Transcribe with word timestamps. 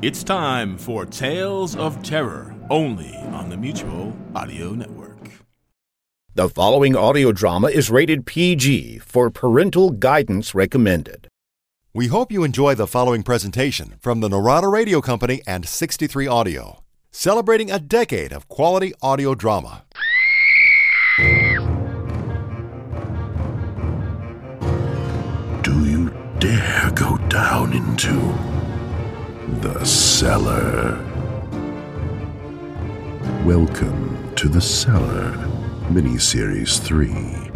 It's 0.00 0.22
time 0.22 0.78
for 0.78 1.04
Tales 1.04 1.74
of 1.74 2.04
Terror, 2.04 2.54
only 2.70 3.16
on 3.32 3.48
the 3.48 3.56
Mutual 3.56 4.16
Audio 4.32 4.70
Network. 4.70 5.18
The 6.36 6.48
following 6.48 6.94
audio 6.94 7.32
drama 7.32 7.66
is 7.66 7.90
rated 7.90 8.24
PG 8.24 8.98
for 8.98 9.28
parental 9.28 9.90
guidance 9.90 10.54
recommended. 10.54 11.26
We 11.92 12.06
hope 12.06 12.30
you 12.30 12.44
enjoy 12.44 12.76
the 12.76 12.86
following 12.86 13.24
presentation 13.24 13.96
from 13.98 14.20
the 14.20 14.28
Narada 14.28 14.68
Radio 14.68 15.00
Company 15.00 15.42
and 15.48 15.66
63 15.66 16.28
Audio, 16.28 16.84
celebrating 17.10 17.72
a 17.72 17.80
decade 17.80 18.32
of 18.32 18.46
quality 18.46 18.92
audio 19.02 19.34
drama. 19.34 19.84
Do 25.64 25.84
you 25.84 26.14
dare 26.38 26.92
go 26.94 27.18
down 27.28 27.72
into 27.72 28.47
the 29.56 29.84
cellar? 29.84 31.04
Welcome 33.44 34.34
to 34.36 34.48
The 34.48 34.60
Cellar, 34.60 35.32
miniseries 35.88 36.78
3. 36.80 37.50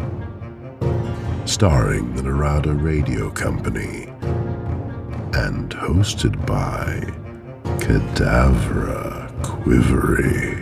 Starring 1.47 2.14
the 2.17 2.22
Narada 2.22 2.72
Radio 2.72 3.30
Company 3.30 4.06
and 5.34 5.70
hosted 5.70 6.44
by 6.47 7.00
Cadavra 7.78 9.30
Quivery. 9.42 10.61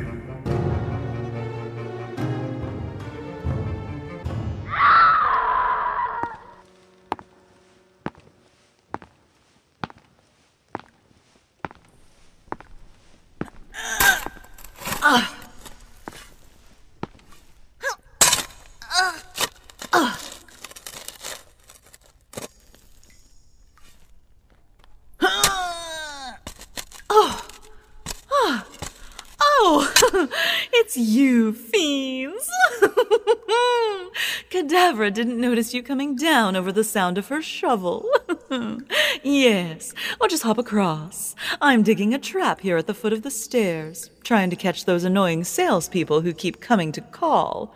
It's 30.91 30.97
you, 30.97 31.53
fiends. 31.53 32.51
Cadavra 34.51 35.15
didn't 35.15 35.41
notice 35.41 35.73
you 35.73 35.85
coming 35.85 36.17
down 36.17 36.57
over 36.57 36.73
the 36.73 36.83
sound 36.83 37.17
of 37.17 37.29
her 37.29 37.41
shovel. 37.41 38.11
yes, 39.23 39.95
I'll 40.21 40.27
just 40.27 40.43
hop 40.43 40.59
across. 40.59 41.37
I'm 41.61 41.85
digging 41.85 42.13
a 42.13 42.19
trap 42.19 42.63
here 42.63 42.77
at 42.77 42.89
the 42.89 42.95
foot 42.95 43.13
of 43.13 43.23
the 43.23 43.31
stairs, 43.31 44.11
trying 44.25 44.51
to 44.51 44.57
catch 44.57 44.85
those 44.85 45.05
annoying 45.05 45.45
salespeople 45.45 46.23
who 46.23 46.33
keep 46.33 46.61
coming 46.61 46.91
to 46.91 47.01
call. 47.01 47.73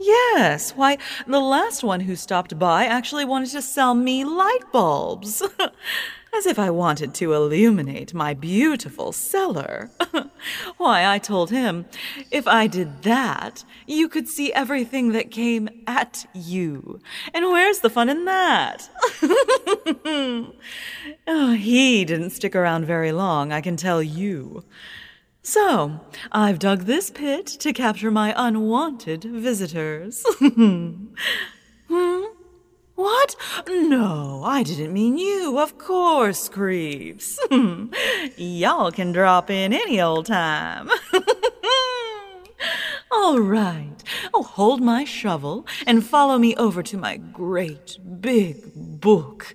Yes, 0.00 0.72
why, 0.72 0.98
the 1.24 1.38
last 1.38 1.84
one 1.84 2.00
who 2.00 2.16
stopped 2.16 2.58
by 2.58 2.84
actually 2.84 3.24
wanted 3.24 3.50
to 3.50 3.62
sell 3.62 3.94
me 3.94 4.24
light 4.24 4.72
bulbs. 4.72 5.40
As 6.36 6.44
if 6.44 6.58
I 6.58 6.68
wanted 6.68 7.14
to 7.14 7.32
illuminate 7.32 8.12
my 8.12 8.34
beautiful 8.34 9.10
cellar. 9.12 9.90
why, 10.76 11.06
I 11.06 11.18
told 11.18 11.50
him, 11.50 11.86
if 12.30 12.46
I 12.46 12.66
did 12.66 13.04
that, 13.04 13.64
you 13.86 14.06
could 14.06 14.28
see 14.28 14.52
everything 14.52 15.12
that 15.12 15.30
came 15.30 15.70
at 15.86 16.26
you. 16.34 17.00
And 17.32 17.46
where's 17.46 17.78
the 17.78 17.88
fun 17.88 18.10
in 18.10 18.26
that? 18.26 18.90
oh, 21.26 21.52
he 21.54 22.04
didn't 22.04 22.30
stick 22.30 22.54
around 22.54 22.84
very 22.84 23.12
long, 23.12 23.50
I 23.50 23.62
can 23.62 23.78
tell 23.78 24.02
you. 24.02 24.62
So, 25.42 26.00
I've 26.32 26.58
dug 26.58 26.80
this 26.82 27.08
pit 27.08 27.46
to 27.46 27.72
capture 27.72 28.10
my 28.10 28.34
unwanted 28.36 29.24
visitors. 29.24 30.22
hmm? 30.38 31.06
What? 32.96 33.36
No, 33.68 34.42
I 34.44 34.62
didn't 34.62 34.94
mean 34.94 35.18
you, 35.18 35.58
of 35.58 35.76
course, 35.76 36.48
creeps. 36.48 37.38
Y'all 38.36 38.90
can 38.90 39.12
drop 39.12 39.50
in 39.50 39.74
any 39.74 40.00
old 40.00 40.26
time. 40.26 40.88
All 43.12 43.38
right. 43.38 43.92
Oh, 44.32 44.42
hold 44.42 44.80
my 44.80 45.04
shovel 45.04 45.66
and 45.86 46.04
follow 46.04 46.38
me 46.38 46.56
over 46.56 46.82
to 46.84 46.96
my 46.96 47.18
great 47.18 47.98
big 48.20 48.72
book. 48.74 49.54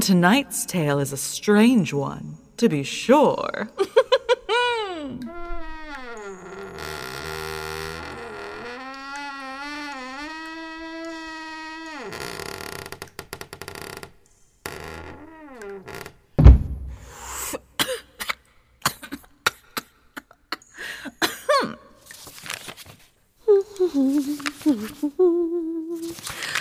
Tonight's 0.00 0.64
tale 0.64 0.98
is 0.98 1.12
a 1.12 1.18
strange 1.18 1.92
one, 1.92 2.38
to 2.56 2.70
be 2.70 2.82
sure. 2.82 3.68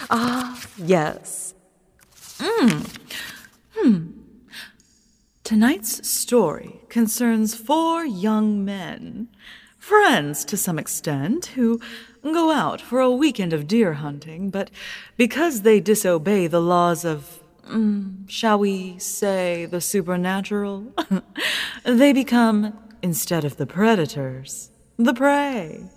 ah, 0.09 0.61
yes. 0.77 1.55
Mm. 2.37 2.97
Hmm. 3.75 4.07
Tonight's 5.43 6.07
story 6.07 6.81
concerns 6.89 7.55
four 7.55 8.05
young 8.05 8.63
men, 8.63 9.29
friends 9.79 10.45
to 10.45 10.55
some 10.57 10.77
extent, 10.77 11.47
who 11.47 11.81
go 12.21 12.51
out 12.51 12.79
for 12.79 12.99
a 12.99 13.11
weekend 13.11 13.51
of 13.51 13.67
deer 13.67 13.93
hunting, 13.93 14.49
but 14.49 14.69
because 15.17 15.63
they 15.63 15.79
disobey 15.79 16.47
the 16.47 16.61
laws 16.61 17.03
of, 17.03 17.39
mm, 17.67 18.29
shall 18.29 18.59
we 18.59 18.97
say, 18.99 19.65
the 19.65 19.81
supernatural, 19.81 20.93
they 21.83 22.13
become, 22.13 22.77
instead 23.01 23.43
of 23.43 23.57
the 23.57 23.65
predators, 23.65 24.69
the 24.97 25.13
prey. 25.13 25.89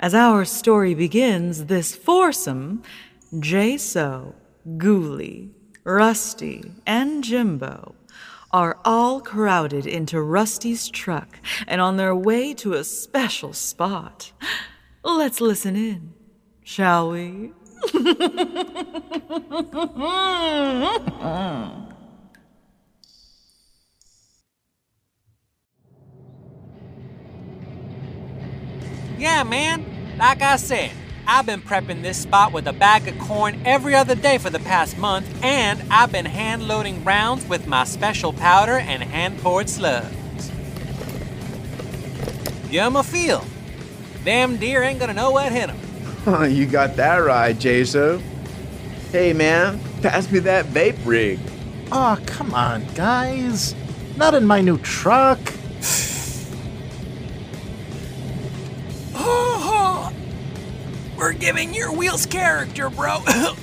As 0.00 0.14
our 0.14 0.44
story 0.44 0.94
begins, 0.94 1.64
this 1.64 1.96
foursome, 1.96 2.84
Jaso, 3.32 4.32
Ghoulie, 4.76 5.50
Rusty, 5.82 6.70
and 6.86 7.24
Jimbo, 7.24 7.96
are 8.52 8.78
all 8.84 9.20
crowded 9.20 9.88
into 9.88 10.22
Rusty's 10.22 10.88
truck 10.88 11.40
and 11.66 11.80
on 11.80 11.96
their 11.96 12.14
way 12.14 12.54
to 12.54 12.74
a 12.74 12.84
special 12.84 13.52
spot. 13.52 14.30
Let's 15.02 15.40
listen 15.40 15.74
in, 15.74 16.12
shall 16.62 17.10
we? 17.10 17.52
Yeah, 29.18 29.42
man. 29.42 29.84
Like 30.16 30.42
I 30.42 30.56
said, 30.56 30.92
I've 31.26 31.44
been 31.44 31.60
prepping 31.60 32.02
this 32.02 32.18
spot 32.18 32.52
with 32.52 32.66
a 32.68 32.72
bag 32.72 33.08
of 33.08 33.18
corn 33.18 33.60
every 33.64 33.94
other 33.94 34.14
day 34.14 34.38
for 34.38 34.48
the 34.48 34.60
past 34.60 34.96
month, 34.96 35.44
and 35.44 35.82
I've 35.90 36.12
been 36.12 36.24
hand 36.24 36.68
loading 36.68 37.04
rounds 37.04 37.44
with 37.46 37.66
my 37.66 37.84
special 37.84 38.32
powder 38.32 38.78
and 38.78 39.02
hand 39.02 39.38
poured 39.40 39.68
slugs. 39.68 40.50
Give 42.70 42.84
'em 42.84 42.96
a 42.96 43.02
feel. 43.02 43.44
Damn 44.24 44.56
deer 44.56 44.82
ain't 44.82 45.00
gonna 45.00 45.14
know 45.14 45.30
what 45.32 45.50
hit 45.52 45.68
'em. 45.70 45.78
Oh, 46.26 46.44
you 46.58 46.66
got 46.66 46.96
that 46.96 47.16
right, 47.16 47.56
Jaso. 47.56 48.20
Hey, 49.10 49.32
man, 49.32 49.80
pass 50.02 50.30
me 50.30 50.38
that 50.40 50.66
vape 50.66 50.98
rig. 51.04 51.40
Aw, 51.90 52.16
come 52.26 52.54
on, 52.54 52.84
guys. 52.94 53.74
Not 54.16 54.34
in 54.34 54.44
my 54.46 54.60
new 54.60 54.78
truck. 54.78 55.38
We're 61.18 61.32
giving 61.32 61.74
your 61.74 61.92
wheels 61.92 62.26
character, 62.26 62.88
bro. 62.90 63.18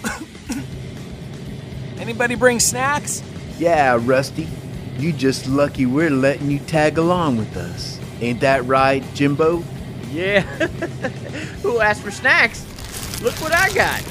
Anybody 1.98 2.36
bring 2.36 2.60
snacks? 2.60 3.24
Yeah, 3.58 3.98
Rusty. 4.02 4.50
You 4.98 5.14
just 5.14 5.48
lucky 5.48 5.86
we're 5.86 6.10
letting 6.10 6.52
you 6.52 6.60
tag 6.60 6.98
along 6.98 7.38
with 7.38 7.56
us. 7.56 7.98
Ain't 8.20 8.42
that 8.42 8.66
right, 8.66 9.06
Jimbo? 9.14 9.64
Yeah. 10.12 10.42
Who 11.62 11.80
asked 11.80 12.02
for 12.02 12.12
snacks? 12.12 12.66
Look 13.22 13.36
what 13.36 13.54
I 13.54 13.74
got. 13.74 14.04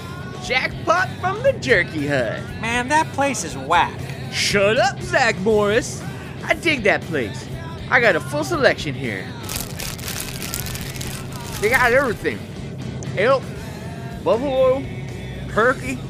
Jackpot 0.42 1.10
from 1.20 1.42
the 1.42 1.52
Jerky 1.52 2.06
Hut. 2.06 2.40
Man, 2.62 2.88
that 2.88 3.06
place 3.12 3.44
is 3.44 3.58
whack. 3.58 4.00
Shut 4.32 4.78
up, 4.78 4.98
Zach 5.02 5.38
Morris. 5.40 6.02
I 6.44 6.54
dig 6.54 6.82
that 6.84 7.02
place. 7.02 7.46
I 7.90 8.00
got 8.00 8.16
a 8.16 8.20
full 8.20 8.44
selection 8.44 8.94
here. 8.94 9.26
They 11.60 11.68
got 11.68 11.92
everything. 11.92 12.38
Elk, 13.16 13.44
buffalo, 14.24 14.84
turkey, 15.50 16.00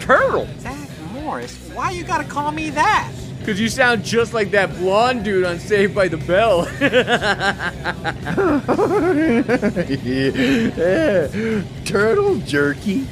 turtle. 0.00 0.46
Zach 0.58 0.90
Morris, 1.12 1.56
why 1.72 1.92
you 1.92 2.04
gotta 2.04 2.24
call 2.24 2.52
me 2.52 2.68
that? 2.70 3.10
Cause 3.46 3.58
you 3.58 3.70
sound 3.70 4.04
just 4.04 4.34
like 4.34 4.50
that 4.50 4.76
blonde 4.76 5.24
dude 5.24 5.46
on 5.46 5.58
Saved 5.58 5.94
by 5.94 6.08
the 6.08 6.18
Bell. 6.18 6.66
Turtle 11.86 12.36
jerky? 12.40 13.06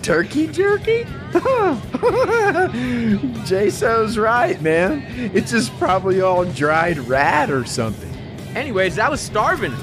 Turkey 0.00 0.46
jerky? 0.46 1.04
Jaso's 3.44 4.16
right, 4.16 4.62
man. 4.62 5.04
It's 5.34 5.50
just 5.50 5.76
probably 5.78 6.22
all 6.22 6.46
dried 6.46 6.96
rat 7.00 7.50
or 7.50 7.66
something. 7.66 8.10
Anyways, 8.54 8.98
I 8.98 9.10
was 9.10 9.20
starving. 9.20 9.74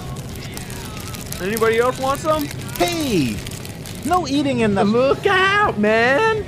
Anybody 1.41 1.79
else 1.79 1.99
want 1.99 2.19
some? 2.19 2.45
Hey! 2.77 3.35
No 4.05 4.27
eating 4.27 4.59
in 4.59 4.75
the. 4.75 4.83
Look 4.83 5.25
out, 5.25 5.79
man! 5.79 6.45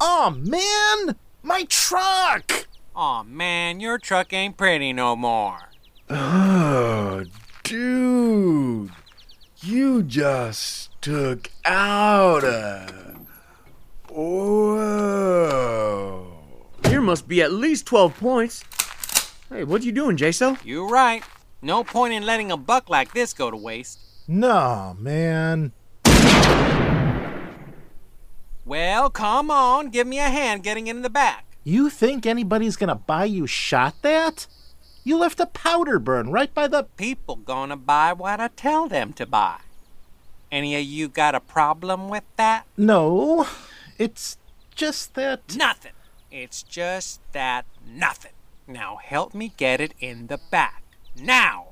Oh, 0.00 0.30
man! 0.38 1.16
My 1.42 1.64
truck! 1.68 2.68
Aw, 2.94 3.24
man, 3.24 3.80
your 3.80 3.98
truck 3.98 4.32
ain't 4.32 4.56
pretty 4.56 4.92
no 4.92 5.16
more. 5.16 5.70
Oh, 6.08 7.24
dude. 7.64 8.92
You 9.62 10.02
just 10.02 10.90
took 11.02 11.50
out 11.66 12.44
a. 12.44 12.88
Whoa. 14.08 15.52
Here 16.86 17.02
must 17.02 17.28
be 17.28 17.42
at 17.42 17.52
least 17.52 17.84
12 17.84 18.18
points. 18.18 18.64
Hey, 19.50 19.64
what 19.64 19.82
you 19.82 19.92
doing, 19.92 20.16
Jaso? 20.16 20.56
You're 20.64 20.88
right. 20.88 21.22
No 21.60 21.84
point 21.84 22.14
in 22.14 22.24
letting 22.24 22.50
a 22.50 22.56
buck 22.56 22.88
like 22.88 23.12
this 23.12 23.34
go 23.34 23.50
to 23.50 23.56
waste. 23.56 23.98
No, 24.26 24.96
man. 24.98 25.72
Well, 28.64 29.10
come 29.10 29.50
on, 29.50 29.90
give 29.90 30.06
me 30.06 30.20
a 30.20 30.30
hand 30.30 30.62
getting 30.62 30.86
in 30.86 31.02
the 31.02 31.10
back. 31.10 31.44
You 31.64 31.90
think 31.90 32.24
anybody's 32.24 32.76
gonna 32.76 32.94
buy 32.94 33.26
you 33.26 33.46
shot 33.46 33.96
that? 34.00 34.46
You 35.02 35.16
left 35.18 35.40
a 35.40 35.46
powder 35.46 35.98
burn 35.98 36.30
right 36.30 36.52
by 36.52 36.68
the. 36.68 36.84
People 36.84 37.36
gonna 37.36 37.76
buy 37.76 38.12
what 38.12 38.40
I 38.40 38.48
tell 38.48 38.86
them 38.86 39.12
to 39.14 39.26
buy. 39.26 39.60
Any 40.52 40.76
of 40.76 40.82
you 40.82 41.08
got 41.08 41.34
a 41.34 41.40
problem 41.40 42.08
with 42.08 42.24
that? 42.36 42.66
No, 42.76 43.46
it's 43.98 44.36
just 44.74 45.14
that. 45.14 45.56
Nothing. 45.56 45.92
It's 46.30 46.62
just 46.62 47.20
that 47.32 47.64
nothing. 47.86 48.32
Now 48.66 48.96
help 49.02 49.34
me 49.34 49.52
get 49.56 49.80
it 49.80 49.94
in 50.00 50.26
the 50.26 50.38
back. 50.50 50.82
Now! 51.16 51.68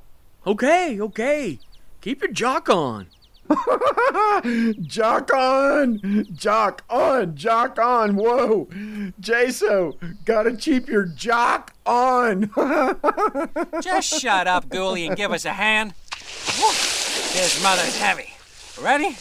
Okay, 0.46 1.00
okay. 1.00 1.58
Keep 2.00 2.22
your 2.22 2.32
jock 2.32 2.68
on. 2.68 3.08
jock 4.86 5.32
on! 5.32 6.26
Jock 6.34 6.82
on! 6.90 7.36
Jock 7.36 7.78
on! 7.78 8.16
Whoa! 8.16 8.66
Jaso, 9.20 9.96
gotta 10.24 10.54
keep 10.54 10.88
your 10.88 11.06
jock 11.06 11.74
on! 11.86 12.50
Just 13.80 14.20
shut 14.20 14.46
up, 14.46 14.68
Ghoulie, 14.68 15.06
and 15.06 15.16
give 15.16 15.32
us 15.32 15.44
a 15.44 15.52
hand. 15.52 15.94
This 16.18 17.62
mother's 17.62 17.98
heavy. 17.98 18.34
Ready? 18.80 19.16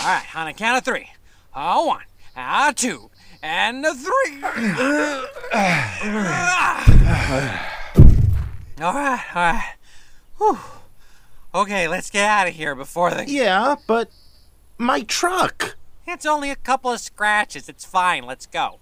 All 0.00 0.04
right, 0.04 0.26
on 0.34 0.46
a 0.48 0.54
count 0.54 0.78
of 0.78 0.84
three. 0.84 1.08
A 1.54 1.84
one, 1.84 2.04
a 2.36 2.72
two, 2.74 3.10
and 3.42 3.84
a 3.84 3.94
three. 3.94 4.42
all 8.82 8.92
right, 8.92 9.24
all 9.34 9.42
right. 9.42 9.74
Whew. 10.38 10.58
Okay, 11.56 11.88
let's 11.88 12.10
get 12.10 12.28
out 12.28 12.48
of 12.48 12.54
here 12.54 12.74
before 12.74 13.10
the. 13.10 13.24
Yeah, 13.26 13.76
but. 13.86 14.10
My 14.76 15.00
truck! 15.00 15.76
It's 16.06 16.26
only 16.26 16.50
a 16.50 16.56
couple 16.56 16.92
of 16.92 17.00
scratches. 17.00 17.66
It's 17.66 17.82
fine. 17.82 18.26
Let's 18.26 18.44
go. 18.44 18.78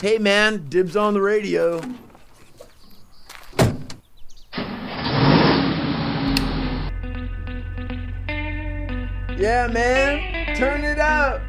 hey 0.00 0.18
man, 0.18 0.66
dibs 0.68 0.96
on 0.96 1.12
the 1.12 1.20
radio. 1.20 1.80
Yeah, 9.36 9.66
man, 9.66 10.56
turn 10.56 10.82
it 10.82 10.98
up. 10.98 11.42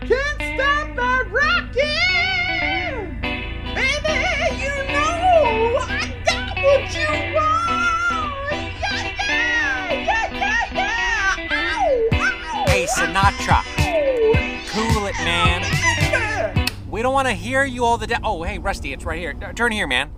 Can't 0.00 0.42
stop 0.54 0.94
my 0.94 1.22
rockin', 1.30 2.07
man. 15.24 16.68
We 16.90 17.02
don't 17.02 17.12
want 17.12 17.28
to 17.28 17.34
hear 17.34 17.64
you 17.64 17.84
all 17.84 17.98
the 17.98 18.06
day. 18.06 18.16
Oh, 18.22 18.42
hey, 18.42 18.58
Rusty, 18.58 18.92
it's 18.92 19.04
right 19.04 19.18
here. 19.18 19.34
Turn 19.54 19.72
here, 19.72 19.86
man. 19.86 20.10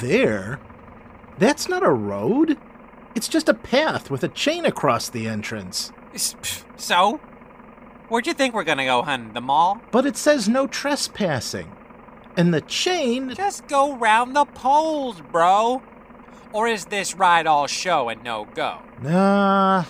There? 0.00 0.60
That's 1.38 1.68
not 1.68 1.82
a 1.82 1.90
road. 1.90 2.58
It's 3.14 3.28
just 3.28 3.48
a 3.48 3.54
path 3.54 4.10
with 4.10 4.24
a 4.24 4.28
chain 4.28 4.64
across 4.64 5.08
the 5.08 5.28
entrance. 5.28 5.92
So? 6.76 7.20
Where'd 8.08 8.26
you 8.26 8.34
think 8.34 8.54
we're 8.54 8.64
gonna 8.64 8.84
go, 8.84 9.02
hun? 9.02 9.32
The 9.32 9.40
mall? 9.40 9.80
But 9.90 10.04
it 10.04 10.16
says 10.16 10.48
no 10.48 10.66
trespassing. 10.66 11.72
And 12.36 12.52
the 12.52 12.60
chain. 12.62 13.34
Just 13.34 13.68
go 13.68 13.96
round 13.96 14.34
the 14.34 14.44
poles, 14.44 15.20
bro. 15.32 15.82
Or 16.52 16.66
is 16.66 16.86
this 16.86 17.14
ride 17.14 17.46
all 17.46 17.66
show 17.66 18.08
and 18.08 18.22
no 18.22 18.46
go? 18.54 18.78
Nah, 19.02 19.84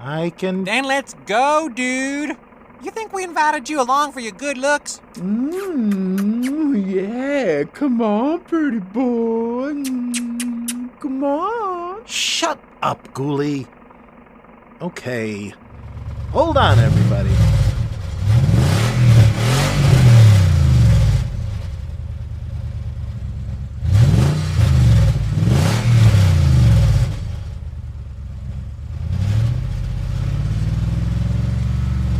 I 0.00 0.30
can. 0.30 0.64
Then 0.64 0.84
let's 0.84 1.14
go, 1.26 1.68
dude. 1.68 2.36
You 2.82 2.90
think 2.90 3.12
we 3.12 3.24
invited 3.24 3.68
you 3.68 3.80
along 3.80 4.12
for 4.12 4.20
your 4.20 4.32
good 4.32 4.58
looks? 4.58 5.00
Mm, 5.14 6.84
yeah, 6.86 7.64
come 7.64 8.02
on, 8.02 8.40
pretty 8.40 8.80
boy. 8.80 9.72
Mm, 9.72 10.90
come 11.00 11.24
on. 11.24 12.04
Shut 12.06 12.58
up, 12.82 13.12
Ghoulie. 13.14 13.66
Okay. 14.82 15.54
Hold 16.32 16.56
on, 16.56 16.78
everybody. 16.78 17.30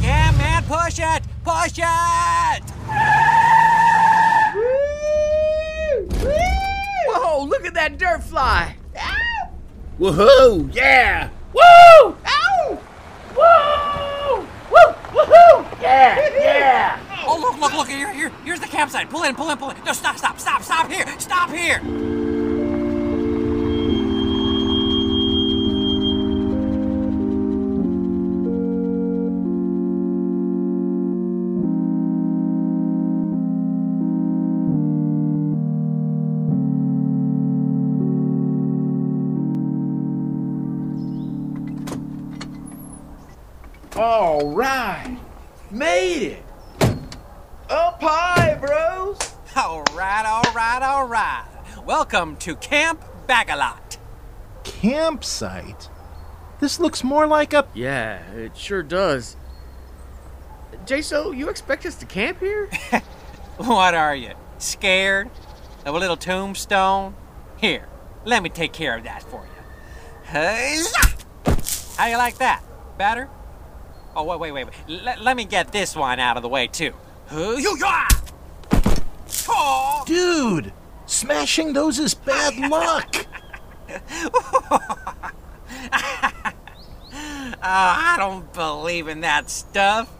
Yeah, 0.00 0.32
man, 0.38 0.62
push 0.64 1.00
it! 1.66 2.62
Push 6.10 6.24
it! 6.24 6.34
Whoa, 7.08 7.44
look 7.44 7.64
at 7.64 7.74
that 7.74 7.98
dirt 7.98 8.22
fly. 8.22 8.76
Woohoo! 9.98 10.74
Yeah! 10.74 11.30
Woo! 11.52 12.16
Ow! 12.26 12.78
Woo! 13.36 14.46
Woo! 14.70 14.94
Woohoo! 15.12 15.80
Yeah! 15.80 16.18
Yeah! 16.34 16.98
Oh, 17.26 17.38
look, 17.40 17.58
look, 17.60 17.72
look, 17.72 17.88
here, 17.88 18.12
here, 18.12 18.30
here's 18.44 18.60
the 18.60 18.66
campsite. 18.66 19.08
Pull 19.08 19.22
in, 19.22 19.34
pull 19.34 19.50
in, 19.50 19.56
pull 19.56 19.70
in. 19.70 19.76
No, 19.84 19.92
stop, 19.92 20.18
stop, 20.18 20.38
stop, 20.40 20.62
stop 20.62 20.90
here! 20.90 21.06
Stop 21.18 21.50
here! 21.50 21.80
Made 45.74 46.38
it. 46.38 46.42
Up 47.68 48.00
high, 48.00 48.54
bros. 48.60 49.18
All 49.56 49.82
right, 49.92 50.24
all 50.24 50.52
right, 50.54 50.80
all 50.80 51.04
right. 51.08 51.48
Welcome 51.84 52.36
to 52.36 52.54
Camp 52.54 53.02
Bagalot. 53.28 53.98
Campsite? 54.62 55.88
This 56.60 56.78
looks 56.78 57.02
more 57.02 57.26
like 57.26 57.52
a. 57.52 57.66
Yeah, 57.74 58.22
it 58.34 58.56
sure 58.56 58.84
does. 58.84 59.36
Jaso, 60.86 61.36
you 61.36 61.48
expect 61.48 61.84
us 61.86 61.96
to 61.96 62.06
camp 62.06 62.38
here? 62.38 62.70
What 63.56 63.94
are 63.94 64.14
you? 64.14 64.34
Scared? 64.58 65.28
Of 65.84 65.96
a 65.96 65.98
little 65.98 66.16
tombstone? 66.16 67.16
Here, 67.56 67.88
let 68.24 68.44
me 68.44 68.48
take 68.48 68.72
care 68.72 68.96
of 68.96 69.02
that 69.04 69.24
for 69.24 69.44
you. 69.44 70.30
Huzzah! 70.30 71.16
How 71.96 72.06
you 72.06 72.16
like 72.16 72.38
that? 72.38 72.62
Better? 72.96 73.28
Oh, 74.16 74.24
wait, 74.24 74.40
wait, 74.40 74.52
wait. 74.52 74.66
wait. 74.66 75.02
Let, 75.02 75.22
let 75.22 75.36
me 75.36 75.44
get 75.44 75.72
this 75.72 75.96
one 75.96 76.20
out 76.20 76.36
of 76.36 76.42
the 76.42 76.48
way, 76.48 76.66
too. 76.66 76.92
Hoo-yah! 77.28 78.08
Oh! 79.48 80.04
Dude! 80.06 80.72
Smashing 81.06 81.72
those 81.72 81.98
is 81.98 82.14
bad 82.14 82.56
luck! 82.70 83.26
Oh, 87.66 87.70
I 87.70 88.16
don't 88.18 88.52
believe 88.52 89.08
in 89.08 89.20
that 89.20 89.48
stuff. 89.48 90.12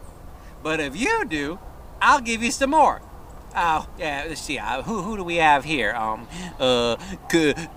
But 0.63 0.79
if 0.79 0.99
you 0.99 1.25
do, 1.25 1.59
I'll 2.01 2.21
give 2.21 2.41
you 2.41 2.49
some 2.49 2.71
more. 2.71 3.01
Oh, 3.55 3.87
yeah, 3.99 4.25
let's 4.27 4.41
see. 4.41 4.57
Uh, 4.57 4.81
who, 4.81 5.03
who 5.03 5.15
do 5.15 5.23
we 5.23 5.35
have 5.35 5.63
here? 5.63 5.93
Um, 5.93 6.27
uh, 6.59 6.95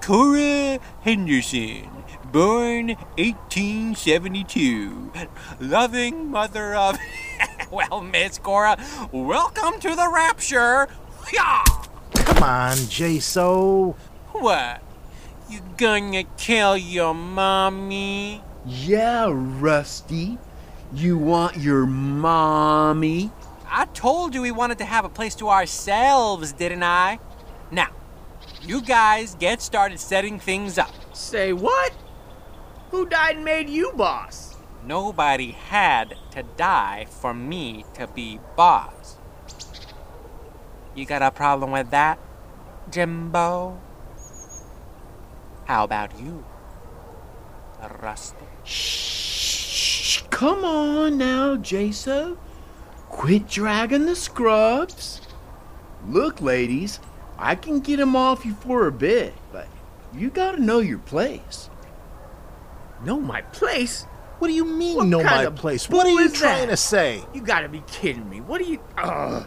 Cora 0.01 0.79
Henderson, 1.03 1.89
born 2.33 2.89
1872. 3.17 5.13
Loving 5.61 6.31
mother 6.31 6.75
of. 6.75 6.99
well, 7.71 8.01
Miss 8.01 8.39
Cora, 8.39 8.77
welcome 9.13 9.81
to 9.81 9.95
the 9.95 10.11
rapture. 10.13 10.89
Yeah! 11.33 11.65
Come 12.15 12.43
on, 12.43 12.77
Jaso. 12.77 13.95
What? 14.33 14.83
You 15.49 15.61
gonna 15.77 16.25
kill 16.37 16.77
your 16.77 17.15
mommy? 17.15 18.43
Yeah, 18.67 19.29
Rusty. 19.33 20.39
You 20.93 21.17
want 21.19 21.57
your 21.57 21.87
mommy? 21.87 23.31
I 23.71 23.87
told 23.87 24.35
you 24.35 24.43
we 24.43 24.51
wanted 24.51 24.79
to 24.79 24.85
have 24.85 25.05
a 25.05 25.09
place 25.09 25.35
to 25.37 25.49
ourselves, 25.49 26.53
didn't 26.53 26.83
I? 26.83 27.19
Now, 27.71 27.89
you 28.63 28.81
guys 28.81 29.35
get 29.35 29.61
started 29.63 30.01
setting 30.01 30.39
things 30.39 30.79
up. 30.79 30.93
Say 31.15 31.53
what? 31.53 31.93
Who 32.91 33.05
died 33.05 33.37
and 33.37 33.45
made 33.45 33.69
you 33.69 33.93
boss? 33.93 34.57
Nobody 34.85 35.53
had 35.53 36.17
to 36.31 36.43
die 36.43 37.07
for 37.09 37.35
me 37.35 37.85
to 37.95 38.07
be 38.07 38.41
boss. 38.57 39.19
You 40.95 41.05
got 41.05 41.21
a 41.21 41.31
problem 41.31 41.71
with 41.71 41.91
that, 41.91 42.19
Jimbo? 42.91 43.79
How 45.67 45.85
about 45.85 46.19
you, 46.19 46.45
Rusty? 48.01 48.47
Shh, 48.65 50.23
come 50.31 50.65
on 50.65 51.19
now, 51.19 51.57
Jaso. 51.57 52.39
Quit 53.11 53.47
dragging 53.49 54.07
the 54.07 54.17
scrubs. 54.17 55.21
Look, 56.07 56.41
ladies, 56.41 57.01
I 57.39 57.55
can 57.55 57.81
get 57.81 58.01
'em 58.01 58.17
off 58.17 58.47
you 58.47 58.55
for 58.55 58.87
a 58.87 58.93
bit, 58.93 59.35
but 59.53 59.69
you 60.15 60.31
gotta 60.31 60.63
know 60.63 60.79
your 60.79 60.99
place. 60.99 61.68
Know 63.05 63.21
my 63.21 63.43
place? 63.43 64.05
What 64.39 64.49
do 64.49 64.55
you 64.55 64.65
mean, 64.65 64.97
What 64.97 65.07
know 65.09 65.23
my 65.23 65.47
place? 65.47 65.89
What 65.89 66.07
are 66.07 66.11
you 66.11 66.31
trying 66.31 66.67
that? 66.69 66.73
to 66.73 66.77
say? 66.77 67.25
You 67.35 67.41
gotta 67.41 67.69
be 67.69 67.83
kidding 67.91 68.29
me. 68.29 68.41
What 68.41 68.61
are 68.61 68.65
you. 68.65 68.81
Ugh. 68.97 69.47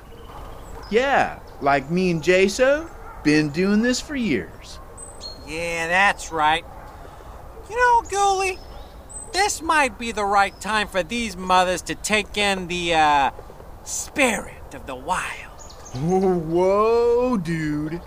Yeah, 0.90 1.40
like 1.62 1.90
me 1.90 2.12
and 2.12 2.22
Jaso, 2.22 2.90
been 3.24 3.50
doing 3.50 3.82
this 3.82 4.02
for 4.02 4.16
years. 4.16 4.80
Yeah, 5.48 5.88
that's 5.88 6.32
right. 6.32 6.66
You 7.70 7.76
know, 7.78 8.02
Ghoulie, 8.10 8.60
this 9.32 9.62
might 9.62 9.98
be 9.98 10.12
the 10.12 10.26
right 10.26 10.60
time 10.60 10.90
for 10.90 11.04
these 11.04 11.38
mothers 11.38 11.82
to 11.84 11.96
take 11.96 12.38
in 12.38 12.68
the, 12.68 12.94
uh, 12.96 13.32
spirit 13.84 14.74
of 14.74 14.86
the 14.86 14.96
wild. 14.96 15.62
Whoa, 15.96 17.38
dude. 17.38 18.02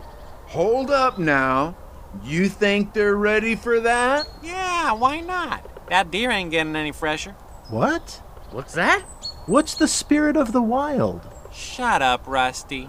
Hold 0.48 0.90
up 0.90 1.18
now. 1.18 1.76
You 2.23 2.49
think 2.49 2.92
they're 2.92 3.16
ready 3.16 3.56
for 3.56 3.80
that? 3.80 4.28
Yeah, 4.42 4.92
why 4.92 5.21
not? 5.21 5.88
That 5.88 6.11
deer 6.11 6.30
ain't 6.30 6.50
getting 6.50 6.76
any 6.76 6.92
fresher. 6.92 7.33
What? 7.71 8.23
What's 8.50 8.75
that? 8.75 9.02
What's 9.47 9.75
the 9.75 9.88
spirit 9.88 10.37
of 10.37 10.52
the 10.52 10.62
wild? 10.62 11.21
Shut 11.52 12.02
up, 12.02 12.26
Rusty. 12.26 12.88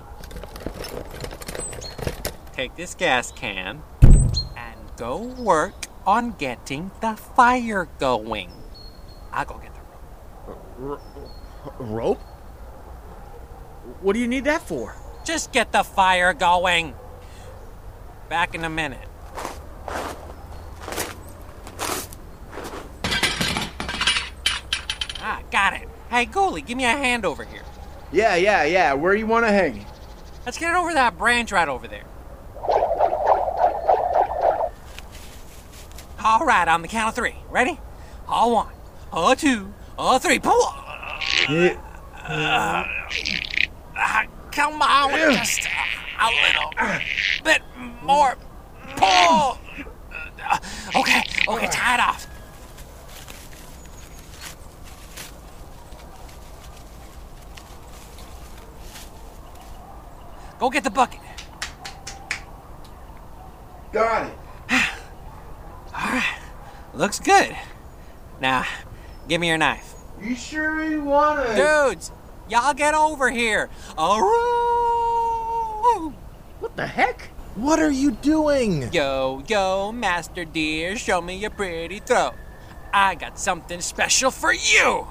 Take 2.53 2.75
this 2.75 2.95
gas 2.95 3.31
can 3.31 3.81
and 4.01 4.79
go 4.95 5.17
work 5.17 5.87
on 6.07 6.31
getting 6.31 6.91
the 7.01 7.15
fire 7.15 7.89
going. 7.99 8.51
I'll 9.33 9.45
go 9.45 9.57
get 9.57 9.73
the 9.75 9.81
rope. 10.77 11.01
Rope? 11.79 12.21
What 14.01 14.13
do 14.13 14.19
you 14.19 14.27
need 14.27 14.45
that 14.45 14.61
for? 14.61 14.95
Just 15.25 15.51
get 15.51 15.71
the 15.71 15.83
fire 15.83 16.33
going. 16.33 16.93
Back 18.29 18.55
in 18.55 18.63
a 18.63 18.69
minute. 18.69 19.07
Ah, 25.19 25.41
got 25.55 25.73
it. 25.73 25.87
Hey, 26.09 26.25
Ghoulie, 26.25 26.65
give 26.65 26.77
me 26.77 26.83
a 26.83 26.89
hand 26.89 27.23
over 27.23 27.45
here. 27.45 27.61
Yeah, 28.11 28.35
yeah, 28.35 28.65
yeah. 28.65 28.91
Where 28.93 29.15
you 29.15 29.25
want 29.25 29.45
to 29.45 29.51
hang? 29.53 29.85
Let's 30.45 30.57
get 30.57 30.71
it 30.71 30.77
over 30.77 30.93
that 30.93 31.17
branch 31.17 31.53
right 31.53 31.69
over 31.69 31.87
there. 31.87 32.03
All 36.21 36.45
right, 36.45 36.67
on 36.67 36.81
the 36.81 36.89
count 36.89 37.07
of 37.07 37.15
three. 37.15 37.35
Ready? 37.49 37.79
All 38.27 38.51
one, 38.51 38.73
all 39.13 39.33
two, 39.33 39.73
all 39.97 40.19
three. 40.19 40.39
Pull. 40.39 40.73
Yeah. 41.49 41.79
Ah, 43.97 44.25
come 44.51 44.81
on, 44.81 45.11
just 45.35 45.61
a 46.19 46.29
little 46.47 46.69
bit 47.45 47.61
more. 48.03 48.35
Pull. 48.97 49.57
Uh, 50.43 50.57
Okay, 50.97 51.23
okay, 51.47 51.67
tie 51.67 51.95
it 51.95 51.99
off. 52.01 52.27
Go 60.65 60.69
get 60.71 60.83
the 60.83 60.89
bucket. 60.89 61.19
Got 63.93 64.25
it. 64.25 64.33
All 65.93 66.11
right. 66.11 66.39
Looks 66.95 67.19
good. 67.19 67.55
Now, 68.41 68.65
give 69.27 69.39
me 69.39 69.47
your 69.47 69.59
knife. 69.59 69.93
You 70.19 70.35
sure 70.35 70.83
you 70.83 71.03
want 71.03 71.47
it? 71.47 71.55
Dudes, 71.55 72.11
y'all 72.49 72.73
get 72.73 72.95
over 72.95 73.29
here. 73.29 73.69
Aroo! 73.95 74.23
What 76.59 76.75
the 76.75 76.87
heck? 76.87 77.29
What 77.53 77.77
are 77.77 77.91
you 77.91 78.09
doing? 78.09 78.91
Yo, 78.91 79.43
yo, 79.47 79.91
Master 79.91 80.45
Deer, 80.45 80.97
show 80.97 81.21
me 81.21 81.35
your 81.35 81.51
pretty 81.51 81.99
throat. 81.99 82.33
I 82.91 83.13
got 83.13 83.37
something 83.37 83.81
special 83.81 84.31
for 84.31 84.51
you. 84.51 85.05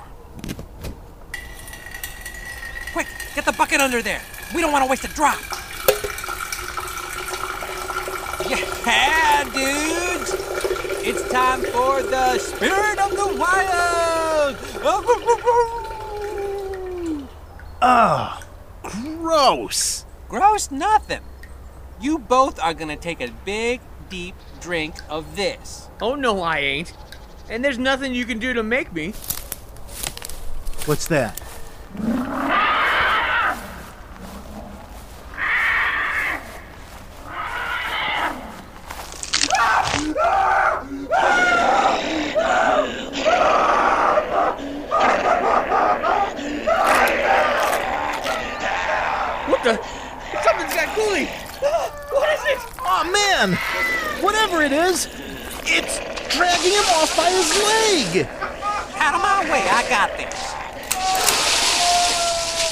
Quick, 2.92 3.06
get 3.36 3.44
the 3.44 3.52
bucket 3.52 3.80
under 3.80 4.02
there. 4.02 4.22
We 4.52 4.60
don't 4.60 4.72
want 4.72 4.84
to 4.84 4.90
waste 4.90 5.04
a 5.04 5.08
drop. 5.08 5.38
Yeah, 8.48 9.44
dudes. 9.44 10.34
It's 11.06 11.28
time 11.30 11.60
for 11.60 12.02
the 12.02 12.38
spirit 12.38 12.98
of 12.98 13.10
the 13.12 13.36
wild. 13.38 14.56
Ugh. 17.80 18.42
Gross. 18.82 20.04
Gross 20.28 20.70
nothing. 20.70 21.22
You 22.00 22.18
both 22.18 22.58
are 22.60 22.74
gonna 22.74 22.96
take 22.96 23.20
a 23.20 23.30
big, 23.44 23.80
deep 24.08 24.34
drink 24.60 24.94
of 25.08 25.36
this. 25.36 25.88
Oh, 26.00 26.14
no, 26.14 26.40
I 26.42 26.58
ain't. 26.58 26.92
And 27.48 27.64
there's 27.64 27.78
nothing 27.78 28.14
you 28.14 28.24
can 28.24 28.38
do 28.38 28.52
to 28.52 28.62
make 28.62 28.92
me. 28.92 29.12
What's 30.86 31.06
that? 31.08 31.40
What 49.46 49.62
the? 49.62 49.78
Something's 50.42 50.74
got 50.74 50.88
Ghoulie! 50.96 51.28
What 52.10 52.28
is 52.32 52.44
it? 52.44 52.58
Oh 52.80 53.04
man! 53.10 53.56
Whatever 54.22 54.62
it 54.62 54.72
is, 54.72 55.08
it's 55.64 55.98
dragging 56.34 56.72
him 56.72 56.84
off 56.96 57.16
by 57.16 57.30
his 57.30 57.54
leg! 57.62 58.26
Out 58.96 59.14
of 59.14 59.20
my 59.22 59.44
way, 59.50 59.68
I 59.68 59.84
got 59.88 60.16
this. 60.16 60.54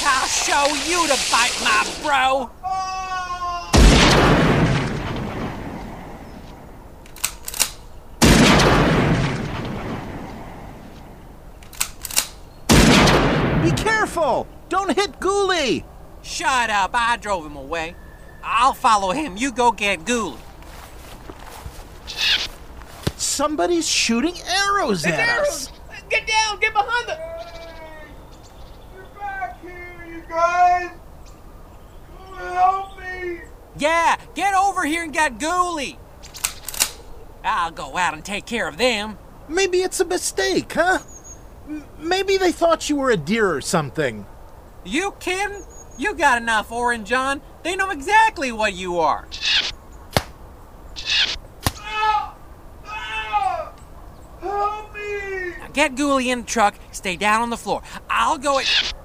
I'll 0.05 0.27
show 0.27 0.67
you 0.89 1.07
to 1.07 1.17
bite 1.31 1.57
my 1.63 1.85
bro. 2.03 2.51
Be 13.63 13.71
careful! 14.33 14.47
Don't 14.69 14.95
hit 14.95 15.21
Ghoulie! 15.21 15.85
Shut 16.23 16.71
up, 16.71 16.93
I 16.95 17.17
drove 17.17 17.45
him 17.45 17.57
away. 17.57 17.95
I'll 18.43 18.75
follow 18.75 19.13
him. 19.13 19.37
You 19.37 19.53
go 19.53 19.73
get 19.73 20.05
Ghoulie. 20.05 20.39
Somebody's 23.17 23.89
shooting 23.89 24.35
arrows 24.47 25.05
It's 25.05 25.15
at 25.15 25.29
arrows! 25.29 25.49
us! 25.49 25.73
Get 26.09 26.27
down! 26.27 26.61
Get 26.61 26.73
behind 26.73 27.09
the. 27.09 27.19
Get 28.95 29.19
back 29.19 29.63
here, 29.63 30.07
you 30.09 30.23
guys! 30.29 30.91
Come 32.19 32.35
help 32.37 32.99
me! 32.99 33.41
Yeah, 33.79 34.17
get 34.35 34.55
over 34.55 34.85
here 34.85 35.03
and 35.03 35.13
get 35.13 35.39
Ghoulie. 35.39 35.97
I'll 37.45 37.71
go 37.71 37.97
out 37.97 38.15
and 38.15 38.25
take 38.25 38.47
care 38.47 38.69
of 38.69 38.77
them. 38.77 39.19
Maybe 39.49 39.79
it's 39.79 39.99
a 40.01 40.05
mistake, 40.05 40.73
huh? 40.73 40.99
Maybe 41.99 42.37
they 42.37 42.53
thought 42.53 42.89
you 42.89 42.97
were 42.97 43.11
a 43.11 43.17
deer 43.17 43.55
or 43.55 43.61
something. 43.61 44.27
You 44.85 45.15
kidding? 45.21 45.63
You 45.99 46.15
got 46.15 46.41
enough 46.41 46.73
orange 46.73 47.13
on. 47.13 47.41
They 47.63 47.77
know 47.77 47.91
exactly 47.91 48.51
what 48.51 48.75
you 48.75 48.99
are. 48.99 49.29
Help 54.41 54.95
me! 54.95 55.51
Now 55.61 55.69
get 55.73 55.95
Ghoulie 55.95 56.27
in 56.27 56.41
the 56.41 56.47
truck. 56.47 56.75
Stay 56.91 57.17
down 57.17 57.43
on 57.43 57.51
the 57.51 57.57
floor. 57.57 57.83
I'll 58.11 58.39
go. 58.39 58.59
At... 58.59 58.93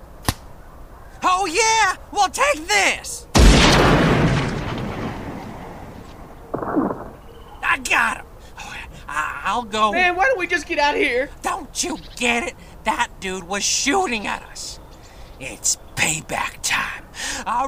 Oh 1.24 1.46
yeah. 1.48 1.96
Well, 2.12 2.30
take 2.30 2.68
this. 2.68 3.26
I 7.64 7.80
got 7.84 8.18
him. 8.18 8.26
Oh, 8.60 8.76
I- 9.08 9.42
I'll 9.58 9.64
go. 9.64 9.92
Man, 9.92 10.16
why 10.16 10.26
don't 10.26 10.38
we 10.38 10.46
just 10.46 10.68
get 10.68 10.78
out 10.78 10.94
of 10.94 11.02
here? 11.02 11.32
Don't 11.42 11.84
you 11.84 11.98
get 12.16 12.44
it? 12.44 12.54
That 12.84 13.08
dude 13.20 13.46
was 13.46 13.64
shooting 13.64 14.28
at 14.28 14.44
us. 14.44 14.80
It's 15.40 15.80
payback 15.96 16.60
time. 16.62 17.04
Ah, 17.48 17.66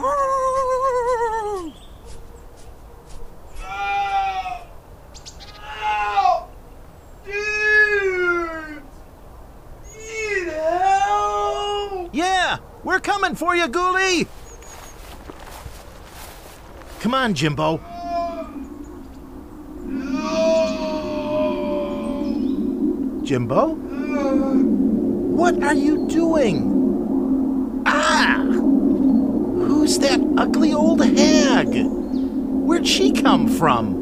Ow! 3.63 4.61
Ow! 5.81 6.49
Dude! 7.25 8.83
Need 9.97 10.53
help! 10.53 12.09
Yeah, 12.13 12.59
we're 12.83 12.99
coming 12.99 13.33
for 13.33 13.55
you, 13.55 13.67
Ghoulie! 13.67 14.27
Come 16.99 17.15
on, 17.15 17.33
Jimbo. 17.33 17.81
Jimbo? 23.29 23.75
What 25.37 25.61
are 25.61 25.75
you 25.75 26.07
doing? 26.07 27.83
Ah! 27.85 28.41
Who's 28.41 29.99
that 29.99 30.19
ugly 30.35 30.73
old 30.73 31.05
hag? 31.05 31.67
Where'd 31.69 32.87
she 32.87 33.11
come 33.11 33.47
from? 33.47 33.98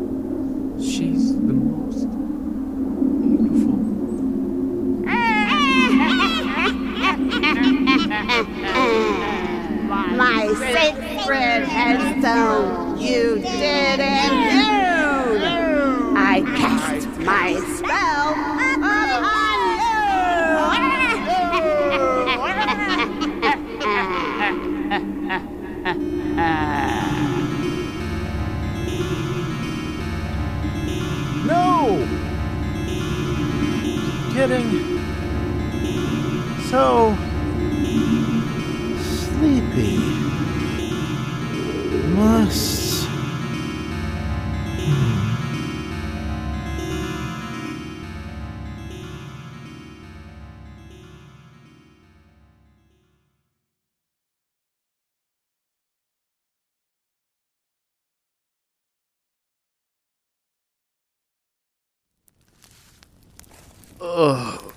Ugh. 63.99 64.73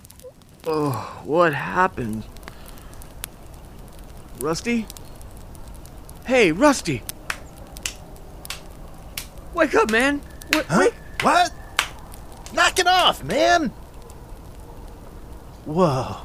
Oh, 0.67 1.21
what 1.25 1.55
happened? 1.55 2.25
Rusty? 4.41 4.87
Hey, 6.25 6.53
Rusty! 6.53 7.03
Wake 9.55 9.75
up, 9.75 9.91
man! 9.91 10.21
What? 10.53 10.67
Huh? 10.67 10.79
Wait! 10.81 10.95
What? 11.23 11.53
Knock 12.55 12.79
it 12.79 12.87
off, 12.87 13.23
man! 13.25 13.69
Whoa. 15.67 16.17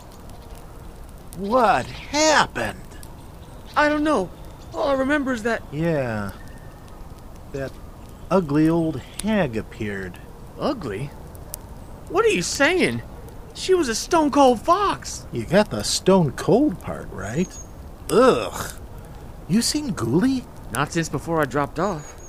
What 1.38 1.86
happened? 1.86 2.80
I 3.76 3.90
don't 3.90 4.04
know. 4.04 4.30
All 4.74 4.88
I 4.88 4.94
remember 4.94 5.34
is 5.34 5.44
that. 5.44 5.64
Yeah. 5.72 6.32
That 7.52 7.72
ugly 8.32 8.70
old 8.70 9.02
hag 9.24 9.58
appeared. 9.58 10.20
Ugly? 10.58 11.10
What 12.10 12.26
are 12.26 12.30
you 12.30 12.42
saying? 12.42 13.02
She 13.54 13.74
was 13.74 13.90
a 13.90 13.96
stone 13.96 14.32
cold 14.32 14.62
fox. 14.62 15.26
You 15.32 15.46
got 15.46 15.72
the 15.72 15.84
stone 15.84 16.32
cold 16.32 16.80
part 16.82 17.10
right. 17.12 17.48
Ugh. 18.10 18.74
You 19.48 19.62
seen 19.62 19.94
Ghoulie? 19.94 20.46
Not 20.72 20.92
since 20.92 21.10
before 21.10 21.42
I 21.42 21.46
dropped 21.46 21.80
off. 21.80 22.22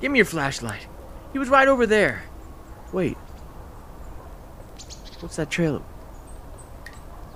Give 0.00 0.10
me 0.10 0.18
your 0.18 0.26
flashlight. 0.26 0.86
He 1.32 1.38
was 1.38 1.48
right 1.48 1.68
over 1.68 1.86
there. 1.86 2.24
Wait. 2.92 3.16
What's 5.20 5.36
that 5.36 5.50
trail? 5.50 5.84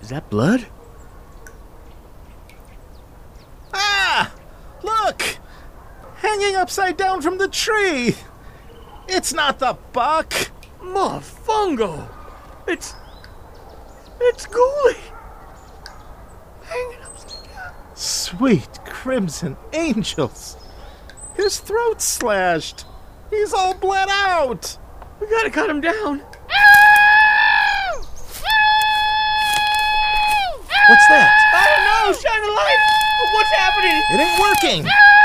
Is 0.03 0.09
that 0.09 0.29
blood? 0.29 0.67
Ah! 3.73 4.35
Look! 4.83 5.39
Hanging 6.17 6.57
upside 6.57 6.97
down 6.97 7.23
from 7.23 7.39
the 7.39 7.49
tree! 7.49 8.17
It's 9.09 9.33
not 9.33 9.61
the 9.61 9.79
buck! 9.93 10.35
Mofungo! 10.87 12.09
It's. 12.67 12.95
It's 14.21 14.47
Ghoulie! 14.47 14.97
Hanging 16.65 17.03
upside 17.03 17.45
down. 17.53 17.75
Sweet 17.95 18.79
crimson 18.85 19.57
angels! 19.73 20.57
His 21.35 21.59
throat's 21.59 22.05
slashed! 22.05 22.87
He's 23.31 23.53
all 23.53 23.75
bled 23.75 24.09
out! 24.11 24.79
We 25.21 25.27
gotta 25.29 25.51
cut 25.51 25.69
him 25.69 25.81
down. 25.81 26.23
What's 30.89 31.09
that? 31.09 31.35
I 31.53 31.67
don't 31.67 31.85
know! 31.85 32.13
Shine 32.15 32.43
a 32.43 32.53
light! 32.55 32.79
What's 33.35 33.51
happening? 33.59 34.03
It 34.13 34.21
ain't 34.21 34.39
working! 34.41 35.16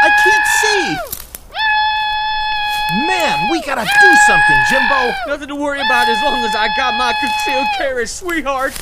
Gotta 3.75 3.87
do 4.01 4.15
something, 4.27 4.57
Jimbo! 4.69 5.15
Nothing 5.27 5.47
to 5.47 5.55
worry 5.55 5.79
about 5.79 6.09
as 6.09 6.21
long 6.23 6.43
as 6.43 6.53
I 6.53 6.67
got 6.75 6.93
my 6.97 7.13
concealed 7.21 7.67
carry, 7.77 8.05
sweetheart. 8.05 8.73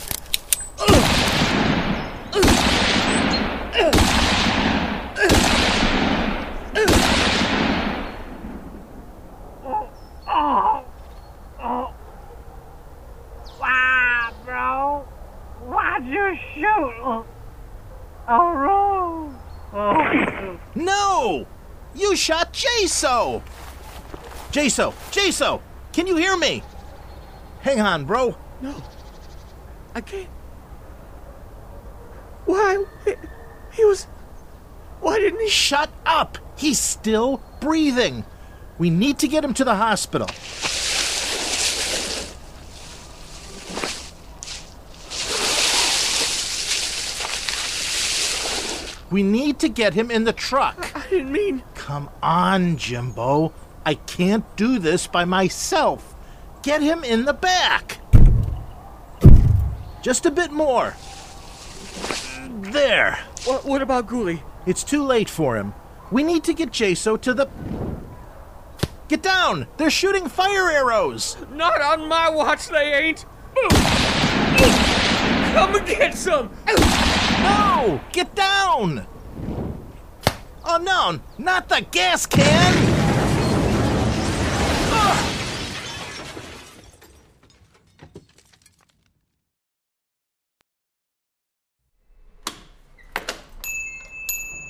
Why, 13.60 14.32
bro? 14.44 15.08
Why'd 15.68 16.08
you 16.08 16.36
shoot? 16.56 17.26
Oh, 18.28 19.34
no. 19.72 20.60
No! 20.74 21.46
You 21.94 22.16
shot 22.16 22.54
Jaso! 22.54 23.44
Jaso! 24.52 24.94
Jaso! 25.12 25.62
Can 25.94 26.08
you 26.08 26.16
hear 26.16 26.36
me? 26.38 26.64
Hang 27.62 27.82
on, 27.82 28.06
bro. 28.06 28.36
No. 28.62 28.76
I 29.94 30.02
can't. 30.02 30.28
Why? 32.46 32.84
He, 33.06 33.14
he 33.72 33.86
was. 33.86 34.06
Why 35.02 35.20
didn't 35.20 35.42
he? 35.42 35.50
Shut 35.50 35.90
up! 36.06 36.38
He's 36.58 36.80
still 36.80 37.42
breathing. 37.60 38.26
We 38.78 38.90
need 38.90 39.20
to 39.20 39.28
get 39.28 39.44
him 39.44 39.54
to 39.56 39.64
the 39.64 39.76
hospital. 39.76 40.28
We 49.12 49.24
need 49.24 49.60
to 49.60 49.70
get 49.70 49.94
him 49.94 50.12
in 50.12 50.24
the 50.24 50.34
truck. 50.34 50.92
I 50.96 51.10
didn't 51.10 51.32
mean. 51.32 51.64
Come 51.74 52.10
on, 52.22 52.78
Jimbo. 52.78 53.54
I 53.86 53.96
can't 53.96 54.46
do 54.56 54.80
this 54.80 55.08
by 55.08 55.26
myself. 55.26 56.16
Get 56.64 56.82
him 56.82 57.04
in 57.04 57.26
the 57.26 57.34
back. 57.34 58.00
Just 60.02 60.26
a 60.26 60.32
bit 60.32 60.52
more. 60.52 60.96
There. 62.62 63.20
What, 63.46 63.66
what 63.66 63.82
about 63.82 64.08
Ghoulie? 64.08 64.42
It's 64.66 64.84
too 64.84 65.04
late 65.04 65.30
for 65.30 65.56
him. 65.56 65.74
We 66.12 66.24
need 66.24 66.44
to 66.46 66.54
get 66.54 66.72
Jaso 66.72 67.20
to 67.22 67.34
the. 67.34 67.48
Get 69.08 69.24
down! 69.24 69.68
They're 69.78 69.90
shooting 69.90 70.30
fire 70.30 70.70
arrows! 70.70 71.36
Not 71.52 71.82
on 71.82 72.08
my 72.08 72.30
watch, 72.30 72.68
they 72.68 72.94
ain't. 72.94 73.26
Come 75.54 75.76
and 75.76 75.88
get 75.88 76.16
some. 76.16 76.52
No! 76.68 78.00
Get 78.12 78.36
down! 78.36 79.08
Oh 80.64 80.78
no, 80.78 81.20
not 81.40 81.70
the 81.70 81.86
gas 81.90 82.28
can! 82.28 82.99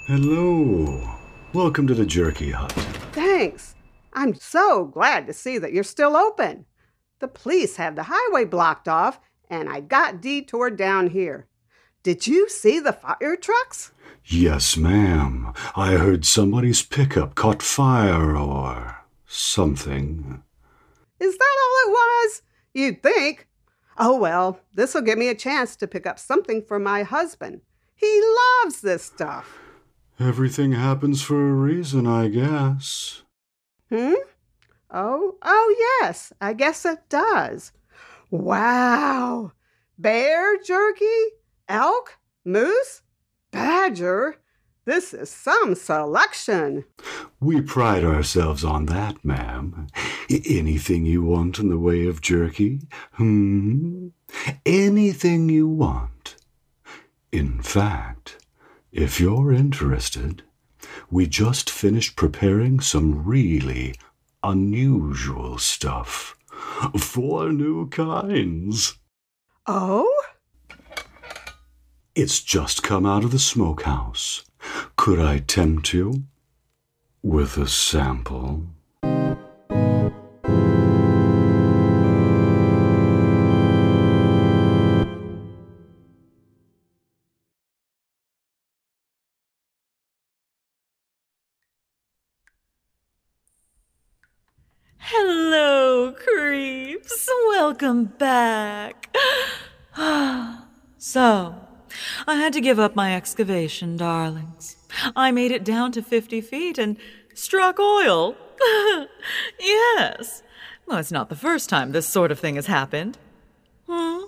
Hello. 0.10 1.08
Welcome 1.54 1.86
to 1.86 1.94
the 1.94 2.04
Jerky 2.04 2.50
Hut. 2.50 2.72
Thanks. 3.12 3.76
I'm 4.12 4.34
so 4.34 4.86
glad 4.86 5.28
to 5.28 5.34
see 5.34 5.60
that 5.60 5.72
you're 5.72 5.84
still 5.84 6.18
open. 6.18 6.66
The 7.20 7.28
police 7.28 7.76
have 7.76 7.96
the 7.96 8.08
highway 8.08 8.46
blocked 8.46 8.88
off, 8.88 9.20
and 9.52 9.70
I 9.70 9.82
got 9.82 10.20
detoured 10.20 10.78
down 10.78 11.12
here. 11.12 11.46
Did 12.02 12.26
you 12.26 12.50
see 12.50 12.80
the 12.80 12.92
fire 12.92 13.36
trucks? 13.36 13.92
Yes, 14.26 14.76
ma'am. 14.76 15.54
I 15.76 15.92
heard 15.92 16.26
somebody's 16.26 16.82
pickup 16.82 17.36
caught 17.36 17.62
fire 17.62 18.36
or 18.36 19.06
something. 19.28 20.42
Is 21.20 21.38
that 21.38 21.58
all 21.62 21.88
it 21.88 21.92
was? 21.92 22.42
You'd 22.74 23.04
think. 23.04 23.48
Oh 23.96 24.18
well, 24.18 24.60
this'll 24.74 25.02
give 25.04 25.20
me 25.20 25.28
a 25.28 25.36
chance 25.36 25.76
to 25.76 25.88
pick 25.88 26.08
up 26.08 26.18
something 26.18 26.64
for 26.64 26.80
my 26.80 27.04
husband. 27.04 27.62
He 27.94 28.24
loves 28.64 28.82
this 28.82 29.04
stuff. 29.04 29.69
Everything 30.20 30.74
happens 30.74 31.22
for 31.22 31.50
a 31.50 31.54
reason, 31.54 32.06
I 32.06 32.28
guess. 32.28 33.24
Hmm? 33.88 34.16
Oh, 34.92 35.38
oh 35.42 35.98
yes, 36.02 36.34
I 36.42 36.52
guess 36.52 36.86
it 36.86 37.08
does. 37.08 37.72
Wow! 38.30 39.54
Bear 39.98 40.58
jerky? 40.62 41.06
Elk? 41.70 42.18
Moose? 42.44 43.02
Badger? 43.52 44.36
This 44.84 45.14
is 45.14 45.30
some 45.30 45.76
selection. 45.76 46.84
We 47.40 47.62
pride 47.62 48.04
ourselves 48.04 48.66
on 48.66 48.88
that, 48.88 49.24
ma'am. 49.24 49.88
Anything 50.30 51.06
you 51.06 51.24
want 51.24 51.60
in 51.60 51.70
the 51.70 51.80
way 51.80 52.08
of 52.08 52.22
jerky? 52.22 52.82
Hmm? 53.14 54.08
Anything 54.66 55.48
you 55.48 55.68
want. 55.68 56.36
In 57.32 57.62
fact, 57.62 58.39
if 58.92 59.20
you're 59.20 59.52
interested, 59.52 60.44
we 61.12 61.28
just 61.28 61.70
finished 61.70 62.16
preparing 62.16 62.80
some 62.80 63.24
really 63.24 63.96
unusual 64.44 65.58
stuff. 65.58 66.38
Four 66.98 67.52
new 67.52 67.88
kinds. 67.90 68.96
Oh? 69.68 70.24
It's 72.16 72.42
just 72.42 72.84
come 72.84 73.06
out 73.06 73.24
of 73.24 73.32
the 73.32 73.40
smokehouse. 73.40 74.44
Could 74.96 75.20
I 75.20 75.40
tempt 75.40 75.94
you 75.94 76.24
with 77.22 77.58
a 77.58 77.68
sample? 77.68 78.68
Hello, 95.12 96.12
creeps. 96.12 97.28
Welcome 97.48 98.06
back. 98.20 99.18
so, 101.00 101.56
I 102.28 102.36
had 102.36 102.54
to 102.54 102.62
give 102.62 102.78
up 102.78 102.96
my 102.96 103.16
excavation, 103.16 103.98
darlings. 103.98 104.78
I 105.16 105.32
made 105.32 105.50
it 105.50 105.64
down 105.64 105.92
to 105.94 106.04
50 106.04 106.42
feet 106.42 106.78
and 106.78 106.96
struck 107.34 107.80
oil. 107.80 108.36
yes. 109.60 110.44
Well, 110.86 111.00
it's 111.00 111.12
not 111.12 111.30
the 111.30 111.36
first 111.36 111.70
time 111.70 111.92
this 111.92 112.06
sort 112.06 112.32
of 112.32 112.40
thing 112.40 112.54
has 112.54 112.68
happened. 112.68 113.18
Hmm? 113.90 114.26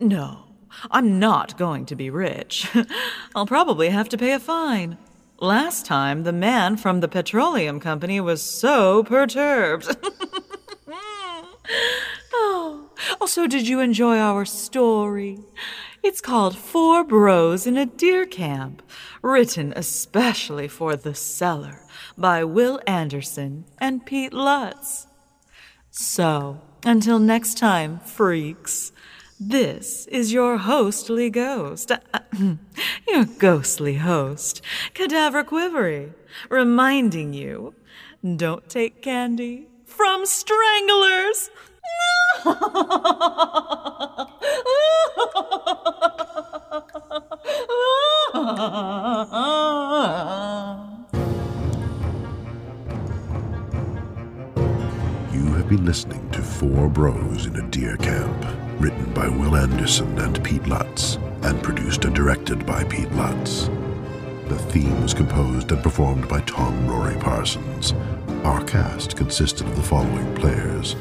No, 0.00 0.44
I'm 0.90 1.18
not 1.18 1.58
going 1.58 1.84
to 1.84 1.94
be 1.94 2.08
rich. 2.08 2.74
I'll 3.34 3.44
probably 3.44 3.90
have 3.90 4.08
to 4.08 4.16
pay 4.16 4.32
a 4.32 4.40
fine. 4.40 4.96
Last 5.40 5.84
time, 5.84 6.22
the 6.22 6.32
man 6.32 6.78
from 6.78 7.00
the 7.00 7.08
petroleum 7.08 7.78
company 7.78 8.20
was 8.20 8.40
so 8.40 9.04
perturbed. 9.04 9.94
oh. 12.32 12.88
Also, 13.20 13.46
did 13.46 13.68
you 13.68 13.80
enjoy 13.80 14.16
our 14.18 14.46
story? 14.46 15.38
It's 16.02 16.22
called 16.22 16.56
Four 16.56 17.04
Bros 17.04 17.66
in 17.66 17.76
a 17.76 17.84
Deer 17.84 18.24
Camp, 18.24 18.82
written 19.20 19.74
especially 19.76 20.68
for 20.68 20.96
The 20.96 21.14
Cellar 21.14 21.82
by 22.16 22.42
Will 22.42 22.80
Anderson 22.86 23.66
and 23.78 24.06
Pete 24.06 24.32
Lutz. 24.32 25.06
So, 25.90 26.62
until 26.84 27.18
next 27.18 27.58
time, 27.58 28.00
freaks, 28.00 28.92
this 29.38 30.06
is 30.06 30.32
your 30.32 30.56
hostly 30.56 31.28
ghost, 31.30 31.90
uh, 31.90 31.98
uh, 32.14 32.20
your 33.08 33.24
ghostly 33.38 33.96
host, 33.96 34.62
Cadavra 34.94 35.44
Quivery, 35.44 36.12
reminding 36.48 37.34
you 37.34 37.74
don't 38.36 38.68
take 38.68 39.02
candy 39.02 39.68
from 39.84 40.24
stranglers. 40.26 41.50
You 55.32 55.52
have 55.54 55.68
been 55.68 55.84
listening 55.84 56.28
to 56.30 56.42
Four 56.42 56.88
Bros 56.88 57.46
in 57.46 57.56
a 57.56 57.62
Deer 57.68 57.96
Camp, 57.96 58.46
written 58.78 59.12
by 59.14 59.28
Will 59.28 59.56
Anderson 59.56 60.18
and 60.18 60.42
Pete 60.44 60.66
Lutz, 60.66 61.16
and 61.42 61.62
produced 61.62 62.04
and 62.04 62.14
directed 62.14 62.66
by 62.66 62.84
Pete 62.84 63.10
Lutz. 63.12 63.68
The 64.48 64.58
theme 64.70 65.02
was 65.02 65.14
composed 65.14 65.72
and 65.72 65.82
performed 65.82 66.28
by 66.28 66.40
Tom 66.42 66.86
Rory 66.86 67.16
Parsons. 67.16 67.94
Our 68.44 68.62
cast 68.64 69.16
consisted 69.16 69.66
of 69.66 69.76
the 69.76 69.82
following 69.82 70.34
players 70.36 70.94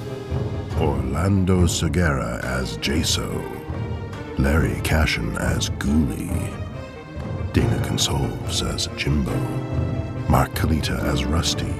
Orlando 0.79 1.67
Segura 1.67 2.39
as 2.43 2.77
Jaso, 2.79 3.43
Larry 4.39 4.81
Cashin 4.83 5.37
as 5.37 5.69
Ghoulie, 5.71 6.51
Dana 7.53 7.81
Consolves 7.85 8.61
as 8.61 8.87
Jimbo, 8.97 9.35
Mark 10.29 10.51
Kalita 10.53 10.97
as 11.03 11.23
Rusty, 11.23 11.73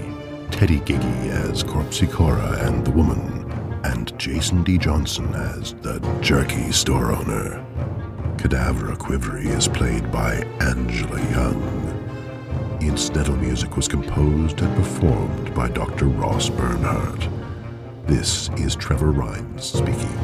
Teddy 0.52 0.80
Giggy 0.82 1.30
as 1.30 1.64
Corpsicora 1.64 2.66
and 2.66 2.86
the 2.86 2.92
Woman, 2.92 3.45
and 3.92 4.18
Jason 4.18 4.64
D. 4.64 4.78
Johnson 4.78 5.32
as 5.36 5.74
the 5.76 6.00
Jerky 6.20 6.72
Store 6.72 7.12
Owner. 7.12 7.64
Cadavra 8.38 8.98
Quivery 8.98 9.46
is 9.46 9.68
played 9.68 10.12
by 10.12 10.36
Angela 10.60 11.22
Young. 11.32 12.80
Incidental 12.82 13.36
music 13.38 13.76
was 13.76 13.88
composed 13.88 14.62
and 14.62 14.76
performed 14.76 15.54
by 15.54 15.70
Dr. 15.70 16.06
Ross 16.06 16.50
Bernhardt. 16.50 17.30
This 18.08 18.50
is 18.58 18.76
Trevor 18.76 19.12
Rhines 19.12 19.66
speaking. 19.66 20.18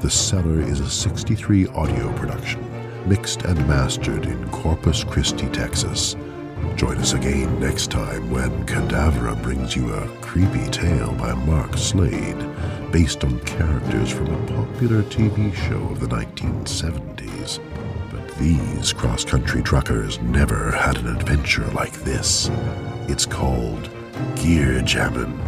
The 0.00 0.10
Cellar 0.10 0.60
is 0.60 0.80
a 0.80 0.90
63 0.90 1.68
audio 1.68 2.12
production, 2.16 2.62
mixed 3.08 3.42
and 3.42 3.58
mastered 3.66 4.26
in 4.26 4.50
Corpus 4.50 5.04
Christi, 5.04 5.48
Texas. 5.48 6.16
Join 6.76 6.98
us 6.98 7.12
again 7.12 7.60
next 7.60 7.90
time 7.90 8.30
when 8.30 8.50
Cadavra 8.66 9.40
brings 9.42 9.76
you 9.76 9.92
a 9.92 10.08
creepy 10.20 10.68
tale 10.70 11.12
by 11.12 11.34
Mark 11.34 11.76
Slade, 11.76 12.36
based 12.90 13.24
on 13.24 13.38
characters 13.40 14.10
from 14.10 14.34
a 14.34 14.46
popular 14.46 15.02
TV 15.02 15.54
show 15.54 15.80
of 15.92 16.00
the 16.00 16.06
1970s. 16.06 17.60
But 18.10 18.36
these 18.38 18.92
cross 18.92 19.24
country 19.24 19.62
truckers 19.62 20.20
never 20.20 20.72
had 20.72 20.96
an 20.98 21.08
adventure 21.16 21.66
like 21.68 21.92
this. 22.04 22.50
It's 23.08 23.26
called 23.26 23.88
Gear 24.36 24.80
Jammin', 24.82 25.38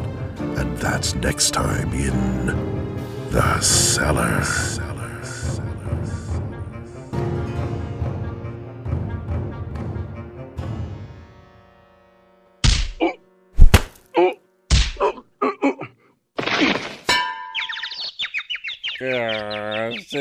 and 0.57 0.77
that's 0.79 1.15
next 1.17 1.53
time 1.53 1.93
in 1.93 2.47
The 3.31 3.61
Cellar. 3.61 4.84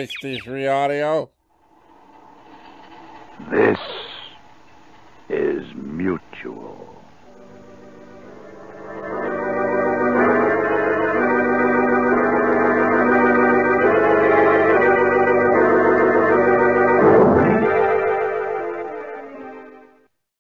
63 0.08 0.68
audio. 0.68 1.30
This. 3.50 3.80